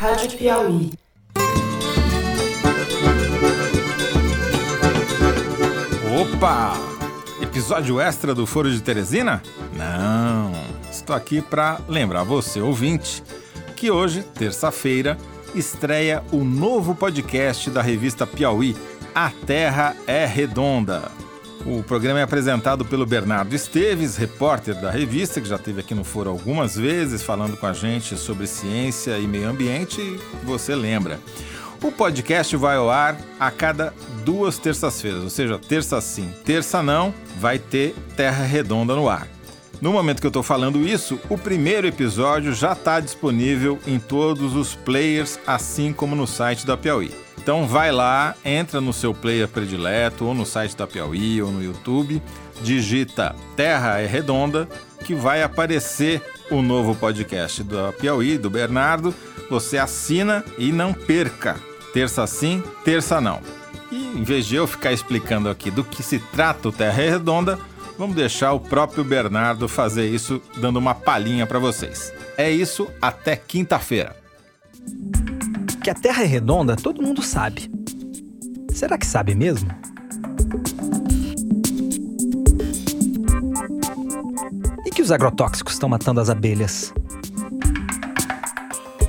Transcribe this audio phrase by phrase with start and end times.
[0.00, 0.90] Rádio Piauí.
[6.18, 6.72] Opa!
[7.42, 9.42] Episódio extra do Foro de Teresina?
[9.76, 10.52] Não!
[10.90, 13.22] Estou aqui para lembrar você, ouvinte,
[13.76, 15.18] que hoje, terça-feira,
[15.54, 18.74] estreia o novo podcast da revista Piauí,
[19.14, 21.12] A Terra é Redonda.
[21.66, 26.04] O programa é apresentado pelo Bernardo Esteves, repórter da revista, que já esteve aqui no
[26.04, 31.20] Foro algumas vezes falando com a gente sobre ciência e meio ambiente, e você lembra.
[31.82, 33.92] O podcast vai ao ar a cada
[34.24, 39.28] duas terças-feiras, ou seja, terça sim, terça não, vai ter Terra Redonda no ar.
[39.80, 44.54] No momento que eu estou falando isso, o primeiro episódio já está disponível em todos
[44.54, 47.10] os players, assim como no site da Piauí.
[47.38, 51.64] Então vai lá, entra no seu player predileto, ou no site da Piauí, ou no
[51.64, 52.22] YouTube,
[52.60, 54.68] digita Terra é Redonda,
[55.02, 59.14] que vai aparecer o novo podcast da Piauí, do Bernardo.
[59.48, 61.56] Você assina e não perca.
[61.94, 63.40] Terça sim, terça não.
[63.90, 67.10] E em vez de eu ficar explicando aqui do que se trata o Terra é
[67.10, 67.58] Redonda,
[68.00, 72.10] vamos deixar o próprio Bernardo fazer isso, dando uma palhinha para vocês.
[72.34, 74.16] É isso, até quinta-feira.
[75.84, 77.70] Que a Terra é redonda, todo mundo sabe.
[78.72, 79.68] Será que sabe mesmo?
[84.86, 86.94] E que os agrotóxicos estão matando as abelhas?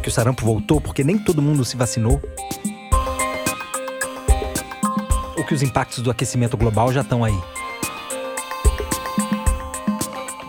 [0.03, 2.21] Que o sarampo voltou porque nem todo mundo se vacinou?
[5.37, 7.39] Ou que os impactos do aquecimento global já estão aí?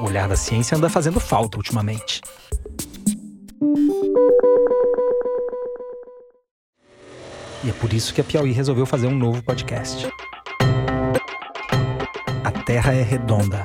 [0.02, 2.20] O olhar da ciência anda fazendo falta ultimamente.
[7.62, 10.08] E é por isso que a Piauí resolveu fazer um novo podcast.
[12.42, 13.64] A Terra é Redonda.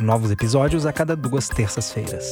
[0.00, 2.24] Novos episódios a cada duas terças-feiras.